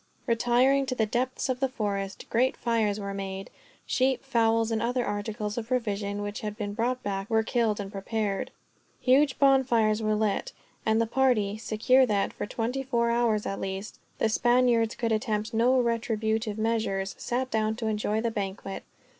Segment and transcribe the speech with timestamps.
[0.25, 3.51] Retiring to the depths of the forest, great fires were made.
[3.85, 7.91] Sheep, fowls, and other articles of provision, which had been brought back, were killed and
[7.91, 8.49] prepared.
[8.99, 10.53] Huge bonfires were lit,
[10.87, 15.53] and the party, secure that, for twenty four hours at least, the Spaniards could attempt
[15.53, 18.81] no retributive measures, sat down to enjoy the banquet.